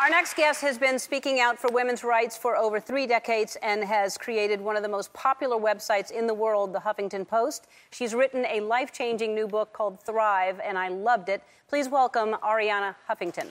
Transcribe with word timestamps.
Our 0.00 0.08
next 0.08 0.34
guest 0.34 0.62
has 0.62 0.78
been 0.78 0.98
speaking 0.98 1.40
out 1.40 1.58
for 1.58 1.68
women's 1.70 2.02
rights 2.02 2.34
for 2.34 2.56
over 2.56 2.80
three 2.80 3.06
decades 3.06 3.58
and 3.62 3.84
has 3.84 4.16
created 4.16 4.58
one 4.58 4.74
of 4.74 4.82
the 4.82 4.88
most 4.88 5.12
popular 5.12 5.58
websites 5.58 6.10
in 6.10 6.26
the 6.26 6.32
world, 6.32 6.72
the 6.72 6.78
Huffington 6.78 7.28
Post. 7.28 7.66
She's 7.90 8.14
written 8.14 8.46
a 8.46 8.60
life 8.60 8.94
changing 8.94 9.34
new 9.34 9.46
book 9.46 9.74
called 9.74 10.00
Thrive, 10.00 10.58
and 10.64 10.78
I 10.78 10.88
loved 10.88 11.28
it. 11.28 11.42
Please 11.68 11.90
welcome 11.90 12.34
Arianna 12.42 12.94
Huffington. 13.10 13.48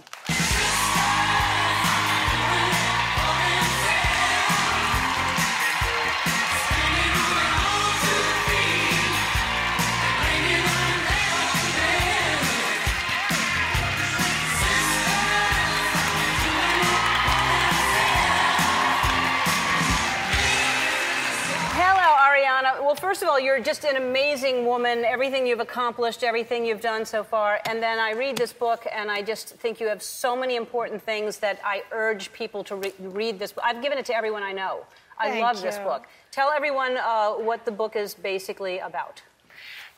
Well, 22.90 22.96
first 22.96 23.22
of 23.22 23.30
all, 23.30 23.40
you're 23.40 23.62
just 23.62 23.84
an 23.84 23.98
amazing 23.98 24.66
woman. 24.66 25.06
Everything 25.06 25.46
you've 25.46 25.60
accomplished, 25.60 26.24
everything 26.24 26.66
you've 26.66 26.82
done 26.82 27.06
so 27.06 27.24
far. 27.24 27.60
And 27.68 27.84
then 27.84 28.00
I 28.00 28.14
read 28.14 28.36
this 28.36 28.52
book, 28.52 28.88
and 28.92 29.12
I 29.12 29.22
just 29.22 29.50
think 29.58 29.80
you 29.80 29.86
have 29.86 30.02
so 30.02 30.36
many 30.36 30.56
important 30.56 31.04
things 31.04 31.38
that 31.38 31.60
I 31.64 31.84
urge 31.92 32.34
people 32.34 32.64
to 32.64 32.78
re- 32.78 32.94
read 33.00 33.38
this 33.38 33.52
book. 33.52 33.64
I've 33.64 33.84
given 33.84 34.00
it 34.00 34.06
to 34.06 34.16
everyone 34.16 34.42
I 34.42 34.54
know. 34.54 34.88
I 35.20 35.30
Thank 35.30 35.44
love 35.44 35.58
you. 35.58 35.62
this 35.62 35.78
book. 35.78 36.08
Tell 36.32 36.50
everyone 36.50 36.98
uh, 36.98 37.34
what 37.34 37.64
the 37.64 37.72
book 37.72 37.96
is 37.96 38.16
basically 38.16 38.80
about. 38.80 39.22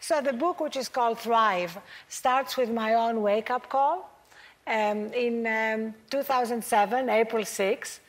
So, 0.01 0.19
the 0.19 0.33
book, 0.33 0.59
which 0.59 0.75
is 0.75 0.89
called 0.89 1.17
Thrive, 1.17 1.77
starts 2.09 2.57
with 2.57 2.69
my 2.69 2.95
own 2.95 3.21
wake 3.21 3.49
up 3.49 3.69
call. 3.69 4.09
Um, 4.67 5.13
in 5.13 5.47
um, 5.47 5.93
2007, 6.09 7.09
April 7.09 7.45
6, 7.45 7.99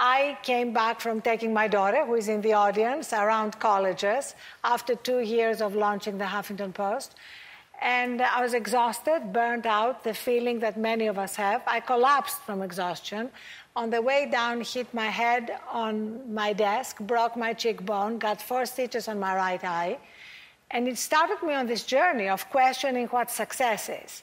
I 0.00 0.38
came 0.44 0.72
back 0.72 1.00
from 1.00 1.20
taking 1.20 1.52
my 1.52 1.66
daughter, 1.66 2.06
who 2.06 2.14
is 2.14 2.28
in 2.28 2.40
the 2.40 2.52
audience, 2.52 3.12
around 3.12 3.58
colleges 3.58 4.36
after 4.62 4.94
two 4.94 5.18
years 5.18 5.60
of 5.60 5.74
launching 5.74 6.18
the 6.18 6.24
Huffington 6.24 6.72
Post. 6.72 7.16
And 7.82 8.22
I 8.22 8.40
was 8.40 8.54
exhausted, 8.54 9.32
burnt 9.32 9.66
out, 9.66 10.04
the 10.04 10.14
feeling 10.14 10.60
that 10.60 10.76
many 10.76 11.08
of 11.08 11.18
us 11.18 11.34
have. 11.34 11.62
I 11.66 11.80
collapsed 11.80 12.38
from 12.42 12.62
exhaustion. 12.62 13.30
On 13.74 13.90
the 13.90 14.00
way 14.00 14.28
down, 14.30 14.60
hit 14.60 14.92
my 14.94 15.06
head 15.06 15.58
on 15.68 16.32
my 16.32 16.52
desk, 16.52 17.00
broke 17.00 17.36
my 17.36 17.52
cheekbone, 17.52 18.18
got 18.18 18.40
four 18.40 18.66
stitches 18.66 19.08
on 19.08 19.18
my 19.18 19.34
right 19.34 19.64
eye. 19.64 19.98
And 20.70 20.86
it 20.86 20.98
started 20.98 21.42
me 21.44 21.54
on 21.54 21.66
this 21.66 21.82
journey 21.82 22.28
of 22.28 22.48
questioning 22.50 23.08
what 23.08 23.32
success 23.32 23.88
is. 23.88 24.22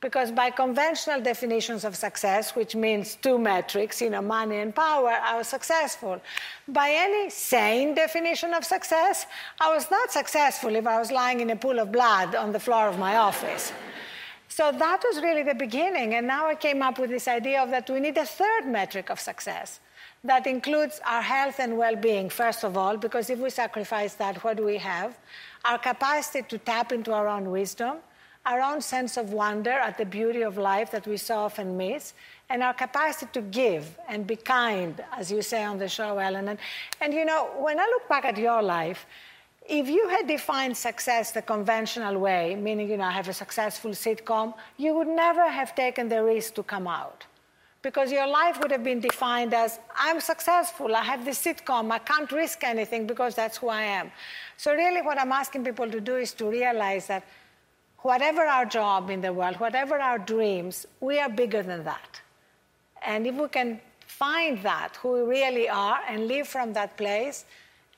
Because 0.00 0.32
by 0.32 0.48
conventional 0.48 1.20
definitions 1.20 1.84
of 1.84 1.94
success, 1.94 2.56
which 2.56 2.74
means 2.74 3.16
two 3.16 3.38
metrics, 3.38 4.00
you 4.00 4.08
know, 4.08 4.22
money 4.22 4.58
and 4.58 4.74
power, 4.74 5.10
I 5.22 5.36
was 5.36 5.46
successful. 5.46 6.22
By 6.66 6.90
any 6.92 7.28
sane 7.28 7.94
definition 7.94 8.54
of 8.54 8.64
success, 8.64 9.26
I 9.60 9.74
was 9.74 9.90
not 9.90 10.10
successful 10.10 10.74
if 10.74 10.86
I 10.86 10.98
was 10.98 11.10
lying 11.10 11.40
in 11.40 11.50
a 11.50 11.56
pool 11.56 11.78
of 11.78 11.92
blood 11.92 12.34
on 12.34 12.50
the 12.50 12.60
floor 12.60 12.88
of 12.88 12.98
my 12.98 13.16
office. 13.16 13.72
So 14.48 14.72
that 14.72 15.02
was 15.04 15.22
really 15.22 15.42
the 15.42 15.54
beginning. 15.54 16.14
And 16.14 16.26
now 16.26 16.48
I 16.48 16.54
came 16.54 16.80
up 16.80 16.98
with 16.98 17.10
this 17.10 17.28
idea 17.28 17.62
of 17.62 17.70
that 17.70 17.90
we 17.90 18.00
need 18.00 18.16
a 18.16 18.26
third 18.26 18.66
metric 18.66 19.10
of 19.10 19.20
success 19.20 19.80
that 20.24 20.46
includes 20.46 21.00
our 21.06 21.22
health 21.22 21.60
and 21.60 21.76
well 21.76 21.96
being, 21.96 22.30
first 22.30 22.64
of 22.64 22.76
all, 22.76 22.96
because 22.96 23.30
if 23.30 23.38
we 23.38 23.50
sacrifice 23.50 24.14
that, 24.14 24.42
what 24.44 24.56
do 24.56 24.64
we 24.64 24.78
have? 24.78 25.18
Our 25.64 25.78
capacity 25.78 26.42
to 26.48 26.58
tap 26.58 26.90
into 26.90 27.12
our 27.12 27.28
own 27.28 27.50
wisdom 27.50 27.98
our 28.46 28.60
own 28.60 28.80
sense 28.80 29.16
of 29.16 29.32
wonder 29.32 29.70
at 29.70 29.98
the 29.98 30.04
beauty 30.04 30.42
of 30.42 30.56
life 30.56 30.90
that 30.90 31.06
we 31.06 31.16
so 31.16 31.36
often 31.36 31.76
miss, 31.76 32.14
and 32.48 32.62
our 32.62 32.74
capacity 32.74 33.30
to 33.32 33.42
give 33.42 33.98
and 34.08 34.26
be 34.26 34.36
kind, 34.36 35.02
as 35.16 35.30
you 35.30 35.42
say 35.42 35.62
on 35.62 35.78
the 35.78 35.88
show, 35.88 36.18
Ellen. 36.18 36.48
And, 36.48 36.58
and 37.00 37.14
you 37.14 37.24
know, 37.24 37.50
when 37.58 37.78
I 37.78 37.84
look 37.84 38.08
back 38.08 38.24
at 38.24 38.36
your 38.36 38.62
life, 38.62 39.06
if 39.68 39.88
you 39.88 40.08
had 40.08 40.26
defined 40.26 40.76
success 40.76 41.30
the 41.30 41.42
conventional 41.42 42.18
way, 42.18 42.56
meaning, 42.56 42.90
you 42.90 42.96
know, 42.96 43.04
I 43.04 43.12
have 43.12 43.28
a 43.28 43.32
successful 43.32 43.92
sitcom, 43.92 44.54
you 44.78 44.94
would 44.94 45.06
never 45.06 45.48
have 45.48 45.76
taken 45.76 46.08
the 46.08 46.24
risk 46.24 46.54
to 46.54 46.64
come 46.64 46.88
out. 46.88 47.24
Because 47.82 48.10
your 48.10 48.26
life 48.26 48.60
would 48.60 48.72
have 48.72 48.84
been 48.84 49.00
defined 49.00 49.54
as 49.54 49.78
I'm 49.96 50.20
successful, 50.20 50.94
I 50.94 51.02
have 51.02 51.24
this 51.24 51.42
sitcom, 51.42 51.90
I 51.90 51.98
can't 51.98 52.30
risk 52.32 52.64
anything 52.64 53.06
because 53.06 53.34
that's 53.36 53.58
who 53.58 53.68
I 53.68 53.82
am. 53.82 54.10
So, 54.56 54.74
really, 54.74 55.02
what 55.02 55.18
I'm 55.18 55.32
asking 55.32 55.64
people 55.64 55.90
to 55.90 56.00
do 56.00 56.16
is 56.16 56.32
to 56.34 56.50
realize 56.50 57.06
that 57.06 57.24
whatever 58.02 58.42
our 58.42 58.64
job 58.64 59.10
in 59.10 59.20
the 59.20 59.32
world, 59.32 59.56
whatever 59.56 59.98
our 59.98 60.18
dreams, 60.18 60.86
we 61.00 61.18
are 61.18 61.28
bigger 61.28 61.62
than 61.62 61.84
that. 61.84 62.20
And 63.02 63.26
if 63.26 63.34
we 63.34 63.48
can 63.48 63.80
find 64.06 64.62
that, 64.62 64.96
who 64.96 65.12
we 65.12 65.20
really 65.20 65.68
are, 65.68 66.00
and 66.08 66.26
live 66.26 66.48
from 66.48 66.72
that 66.74 66.96
place, 66.96 67.44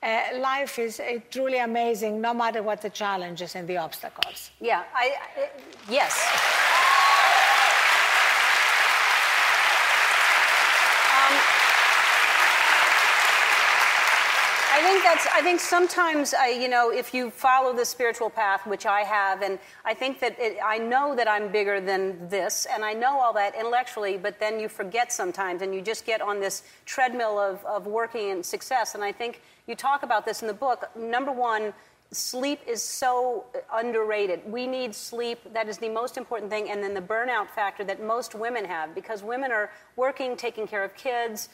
uh, 0.01 0.21
life 0.39 0.79
is 0.79 0.99
uh, 0.99 1.19
truly 1.31 1.59
amazing, 1.59 2.19
no 2.19 2.33
matter 2.33 2.61
what 2.61 2.81
the 2.81 2.89
challenges 2.89 3.55
and 3.55 3.67
the 3.67 3.77
obstacles. 3.77 4.51
Yeah, 4.59 4.83
I, 4.93 5.15
I 5.37 5.49
yes. 5.89 6.82
Think 14.83 15.03
that's. 15.03 15.27
I 15.33 15.41
think 15.41 15.59
sometimes, 15.59 16.33
I, 16.33 16.49
you 16.49 16.67
know, 16.67 16.91
if 16.91 17.13
you 17.13 17.29
follow 17.29 17.73
the 17.73 17.85
spiritual 17.85 18.29
path, 18.29 18.67
which 18.67 18.85
I 18.85 19.01
have, 19.01 19.41
and 19.41 19.57
I 19.85 19.93
think 19.93 20.19
that 20.19 20.35
it, 20.39 20.57
I 20.63 20.77
know 20.77 21.15
that 21.15 21.27
I'm 21.27 21.51
bigger 21.51 21.79
than 21.79 22.27
this, 22.29 22.67
and 22.71 22.83
I 22.83 22.93
know 22.93 23.19
all 23.19 23.33
that 23.33 23.55
intellectually, 23.55 24.17
but 24.17 24.39
then 24.39 24.59
you 24.59 24.67
forget 24.67 25.11
sometimes, 25.11 25.61
and 25.61 25.73
you 25.73 25.81
just 25.81 26.05
get 26.05 26.21
on 26.21 26.39
this 26.39 26.63
treadmill 26.85 27.39
of, 27.39 27.63
of 27.65 27.87
working 27.87 28.31
and 28.31 28.45
success. 28.45 28.95
And 28.95 29.03
I 29.03 29.11
think 29.11 29.41
you 29.67 29.75
talk 29.75 30.03
about 30.03 30.25
this 30.25 30.41
in 30.41 30.47
the 30.47 30.53
book. 30.53 30.89
Number 30.95 31.31
one, 31.31 31.73
sleep 32.11 32.59
is 32.67 32.81
so 32.81 33.45
underrated. 33.73 34.41
We 34.45 34.67
need 34.67 34.93
sleep. 34.93 35.39
That 35.53 35.67
is 35.69 35.77
the 35.77 35.89
most 35.89 36.17
important 36.17 36.51
thing. 36.51 36.69
And 36.69 36.83
then 36.83 36.93
the 36.93 37.01
burnout 37.01 37.49
factor 37.49 37.83
that 37.85 38.03
most 38.03 38.35
women 38.35 38.65
have 38.65 38.93
because 38.93 39.23
women 39.23 39.51
are 39.51 39.71
working, 39.95 40.35
taking 40.35 40.67
care 40.67 40.83
of 40.83 40.93
kids, 40.95 41.49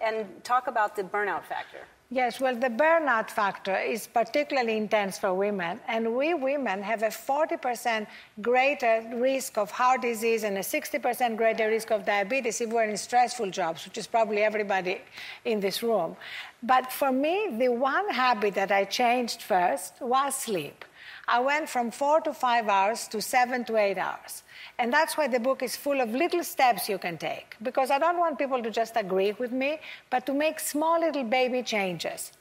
and 0.00 0.26
talk 0.44 0.66
about 0.66 0.96
the 0.96 1.02
burnout 1.02 1.44
factor. 1.44 1.78
Yes, 2.12 2.40
well, 2.40 2.54
the 2.54 2.68
burnout 2.68 3.30
factor 3.30 3.74
is 3.74 4.06
particularly 4.06 4.76
intense 4.76 5.16
for 5.16 5.32
women, 5.32 5.80
and 5.88 6.14
we 6.14 6.34
women 6.34 6.82
have 6.82 7.02
a 7.02 7.06
40% 7.06 8.06
greater 8.42 9.02
risk 9.14 9.56
of 9.56 9.70
heart 9.70 10.02
disease 10.02 10.44
and 10.44 10.58
a 10.58 10.60
60% 10.60 11.38
greater 11.38 11.68
risk 11.68 11.90
of 11.90 12.04
diabetes 12.04 12.60
if 12.60 12.68
we're 12.68 12.84
in 12.84 12.98
stressful 12.98 13.48
jobs, 13.50 13.86
which 13.86 13.96
is 13.96 14.06
probably 14.06 14.42
everybody 14.42 15.00
in 15.46 15.58
this 15.58 15.82
room. 15.82 16.14
But 16.62 16.92
for 16.92 17.10
me, 17.10 17.48
the 17.58 17.70
one 17.70 18.10
habit 18.10 18.56
that 18.56 18.70
I 18.70 18.84
changed 18.84 19.40
first 19.40 19.94
was 20.02 20.34
sleep. 20.34 20.84
I 21.28 21.40
went 21.40 21.68
from 21.68 21.90
four 21.90 22.20
to 22.22 22.32
five 22.32 22.68
hours 22.68 23.06
to 23.08 23.22
seven 23.22 23.64
to 23.64 23.76
eight 23.76 23.98
hours. 23.98 24.42
And 24.78 24.92
that's 24.92 25.16
why 25.16 25.28
the 25.28 25.38
book 25.38 25.62
is 25.62 25.76
full 25.76 26.00
of 26.00 26.10
little 26.10 26.42
steps 26.42 26.88
you 26.88 26.98
can 26.98 27.16
take. 27.18 27.56
Because 27.62 27.90
I 27.90 27.98
don't 27.98 28.18
want 28.18 28.38
people 28.38 28.62
to 28.62 28.70
just 28.70 28.96
agree 28.96 29.32
with 29.32 29.52
me, 29.52 29.78
but 30.10 30.26
to 30.26 30.34
make 30.34 30.58
small 30.58 31.00
little 31.00 31.24
baby 31.24 31.62
changes. 31.62 32.32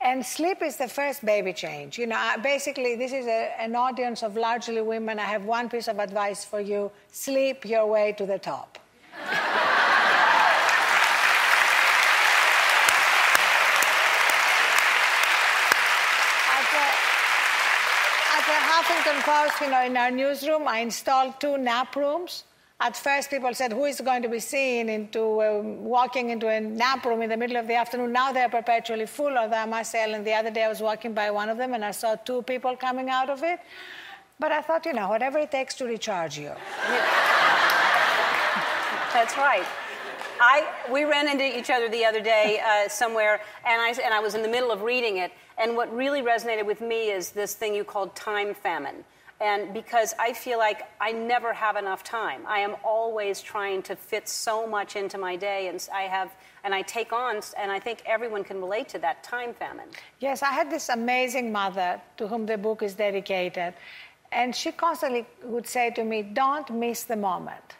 And 0.00 0.24
sleep 0.24 0.62
is 0.62 0.76
the 0.76 0.88
first 0.88 1.24
baby 1.24 1.52
change. 1.52 1.98
You 1.98 2.06
know, 2.06 2.34
basically, 2.42 2.96
this 2.96 3.12
is 3.12 3.26
a, 3.26 3.54
an 3.58 3.74
audience 3.74 4.22
of 4.22 4.36
largely 4.36 4.82
women. 4.82 5.18
I 5.18 5.24
have 5.24 5.44
one 5.44 5.68
piece 5.68 5.88
of 5.88 5.98
advice 5.98 6.44
for 6.44 6.60
you 6.60 6.90
sleep 7.10 7.64
your 7.64 7.86
way 7.86 8.14
to 8.18 8.26
the 8.26 8.38
top. 8.38 8.78
Huffington 18.96 19.22
Post, 19.22 19.60
you 19.60 19.70
know, 19.70 19.82
in 19.84 19.96
our 19.96 20.10
newsroom, 20.10 20.66
I 20.66 20.78
installed 20.78 21.38
two 21.38 21.58
nap 21.58 21.94
rooms. 21.96 22.44
At 22.80 22.96
first, 22.96 23.30
people 23.30 23.52
said, 23.54 23.72
"Who 23.72 23.84
is 23.84 24.00
going 24.00 24.22
to 24.22 24.28
be 24.28 24.40
seen 24.40 24.88
into 24.88 25.20
uh, 25.40 25.60
walking 25.62 26.30
into 26.30 26.48
a 26.48 26.60
nap 26.60 27.04
room 27.04 27.22
in 27.22 27.30
the 27.30 27.36
middle 27.36 27.56
of 27.56 27.66
the 27.66 27.74
afternoon?" 27.74 28.12
Now 28.12 28.32
they're 28.32 28.48
perpetually 28.48 29.06
full. 29.06 29.36
Although 29.36 29.56
I 29.56 29.66
must 29.66 29.90
say, 29.92 30.12
and 30.12 30.26
the 30.26 30.32
other 30.32 30.50
day 30.50 30.64
I 30.64 30.68
was 30.68 30.80
walking 30.80 31.12
by 31.14 31.30
one 31.30 31.48
of 31.48 31.58
them 31.58 31.74
and 31.74 31.84
I 31.84 31.90
saw 31.90 32.16
two 32.16 32.42
people 32.42 32.76
coming 32.76 33.10
out 33.10 33.30
of 33.30 33.42
it. 33.42 33.60
But 34.38 34.52
I 34.52 34.60
thought, 34.62 34.84
you 34.86 34.92
know, 34.92 35.08
whatever 35.08 35.38
it 35.38 35.50
takes 35.50 35.74
to 35.76 35.84
recharge 35.86 36.38
you. 36.38 36.52
That's 39.12 39.36
right. 39.36 39.66
I, 40.40 40.66
we 40.90 41.04
ran 41.04 41.28
into 41.28 41.44
each 41.58 41.70
other 41.70 41.88
the 41.88 42.04
other 42.04 42.20
day 42.20 42.60
uh, 42.60 42.88
somewhere, 42.88 43.40
and 43.64 43.80
I, 43.80 43.90
and 44.02 44.12
I 44.12 44.20
was 44.20 44.34
in 44.34 44.42
the 44.42 44.48
middle 44.48 44.70
of 44.70 44.82
reading 44.82 45.18
it. 45.18 45.32
And 45.58 45.76
what 45.76 45.94
really 45.94 46.22
resonated 46.22 46.66
with 46.66 46.80
me 46.80 47.10
is 47.10 47.30
this 47.30 47.54
thing 47.54 47.74
you 47.74 47.84
called 47.84 48.14
time 48.14 48.54
famine. 48.54 49.04
And 49.40 49.74
because 49.74 50.14
I 50.18 50.32
feel 50.32 50.58
like 50.58 50.82
I 50.98 51.12
never 51.12 51.52
have 51.52 51.76
enough 51.76 52.02
time, 52.02 52.42
I 52.46 52.60
am 52.60 52.74
always 52.82 53.42
trying 53.42 53.82
to 53.82 53.94
fit 53.94 54.28
so 54.28 54.66
much 54.66 54.96
into 54.96 55.18
my 55.18 55.36
day, 55.36 55.68
and 55.68 55.86
I 55.92 56.02
have, 56.02 56.30
and 56.64 56.74
I 56.74 56.82
take 56.82 57.12
on, 57.12 57.40
and 57.58 57.70
I 57.70 57.78
think 57.78 58.02
everyone 58.06 58.44
can 58.44 58.60
relate 58.60 58.88
to 58.90 58.98
that 59.00 59.22
time 59.22 59.52
famine. 59.52 59.88
Yes, 60.20 60.42
I 60.42 60.52
had 60.52 60.70
this 60.70 60.88
amazing 60.88 61.52
mother 61.52 62.00
to 62.16 62.26
whom 62.28 62.46
the 62.46 62.56
book 62.56 62.82
is 62.82 62.94
dedicated, 62.94 63.74
and 64.32 64.56
she 64.56 64.72
constantly 64.72 65.26
would 65.42 65.66
say 65.66 65.90
to 65.90 66.02
me, 66.02 66.22
"Don't 66.22 66.70
miss 66.70 67.04
the 67.04 67.16
moment." 67.16 67.76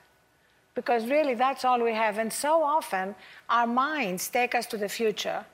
Because 0.76 1.06
really 1.06 1.34
that's 1.34 1.64
all 1.64 1.82
we 1.82 1.93
have. 1.93 2.19
And 2.19 2.32
so 2.32 2.62
often 2.62 3.17
our 3.50 3.67
minds 3.67 4.28
take 4.28 4.55
us 4.55 4.67
to 4.67 4.76
the 4.76 4.88
future, 4.88 5.44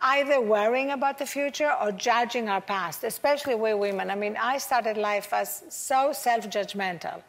either 0.00 0.40
worrying 0.40 0.92
about 0.92 1.18
the 1.18 1.26
future 1.26 1.72
or 1.82 1.92
judging 1.92 2.48
our 2.48 2.62
past, 2.62 3.04
especially 3.04 3.56
we 3.56 3.74
women. 3.74 4.10
I 4.10 4.14
mean, 4.14 4.36
I 4.40 4.56
started 4.58 4.96
life 4.96 5.32
as 5.32 5.64
so 5.68 6.12
self 6.12 6.48
judgmental. 6.48 7.20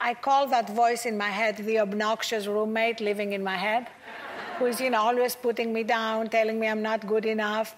I 0.00 0.12
call 0.12 0.46
that 0.48 0.68
voice 0.68 1.06
in 1.06 1.16
my 1.16 1.30
head 1.40 1.56
the 1.56 1.78
obnoxious 1.80 2.46
roommate 2.46 3.00
living 3.00 3.32
in 3.32 3.42
my 3.42 3.56
head, 3.56 3.88
who's, 4.58 4.80
you 4.80 4.90
know, 4.90 5.00
always 5.00 5.34
putting 5.34 5.72
me 5.72 5.82
down, 5.82 6.28
telling 6.28 6.60
me 6.60 6.68
I'm 6.68 6.82
not 6.82 7.06
good 7.06 7.24
enough. 7.24 7.74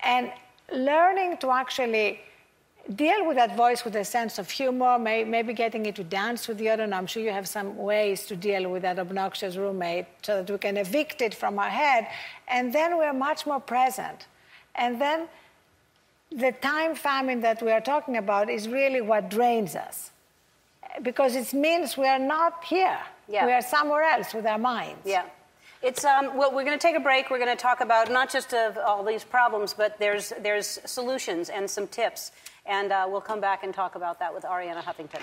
And 0.00 0.32
learning 0.72 1.36
to 1.38 1.50
actually 1.50 2.20
deal 2.94 3.26
with 3.26 3.36
that 3.36 3.56
voice 3.56 3.84
with 3.84 3.96
a 3.96 4.04
sense 4.04 4.38
of 4.38 4.50
humor, 4.50 4.98
may, 4.98 5.24
maybe 5.24 5.52
getting 5.52 5.86
it 5.86 5.94
to 5.96 6.04
dance 6.04 6.48
with 6.48 6.58
the 6.58 6.68
other. 6.68 6.84
don't. 6.84 6.92
I'm 6.92 7.06
sure 7.06 7.22
you 7.22 7.30
have 7.30 7.48
some 7.48 7.76
ways 7.76 8.26
to 8.26 8.36
deal 8.36 8.70
with 8.70 8.82
that 8.82 8.98
obnoxious 8.98 9.56
roommate 9.56 10.06
so 10.22 10.42
that 10.42 10.50
we 10.50 10.58
can 10.58 10.76
evict 10.76 11.20
it 11.20 11.34
from 11.34 11.58
our 11.58 11.68
head. 11.68 12.08
And 12.48 12.72
then 12.72 12.98
we're 12.98 13.12
much 13.12 13.46
more 13.46 13.60
present. 13.60 14.26
And 14.74 15.00
then 15.00 15.28
the 16.30 16.52
time 16.52 16.94
famine 16.94 17.40
that 17.40 17.62
we 17.62 17.70
are 17.70 17.80
talking 17.80 18.16
about 18.16 18.48
is 18.50 18.68
really 18.68 19.00
what 19.00 19.30
drains 19.30 19.74
us 19.76 20.10
because 21.02 21.36
it 21.36 21.52
means 21.52 21.96
we 21.96 22.06
are 22.06 22.18
not 22.18 22.64
here. 22.64 22.98
Yeah. 23.28 23.46
We 23.46 23.52
are 23.52 23.62
somewhere 23.62 24.02
else 24.02 24.34
with 24.34 24.46
our 24.46 24.58
minds. 24.58 25.02
Yeah. 25.04 25.24
It's 25.82 26.04
um, 26.04 26.36
well, 26.36 26.54
we're 26.54 26.64
going 26.64 26.78
to 26.78 26.82
take 26.82 26.94
a 26.94 27.00
break. 27.00 27.30
We're 27.30 27.38
going 27.38 27.56
to 27.56 27.60
talk 27.60 27.80
about 27.80 28.10
not 28.10 28.30
just 28.30 28.52
of 28.52 28.76
all 28.76 29.02
these 29.02 29.24
problems, 29.24 29.72
but 29.72 29.98
there's 29.98 30.30
there's 30.40 30.78
solutions 30.84 31.48
and 31.48 31.70
some 31.70 31.86
tips, 31.86 32.32
and 32.66 32.92
uh, 32.92 33.06
we'll 33.08 33.22
come 33.22 33.40
back 33.40 33.64
and 33.64 33.72
talk 33.72 33.94
about 33.94 34.18
that 34.18 34.34
with 34.34 34.44
Arianna 34.44 34.82
Huffington. 34.82 35.22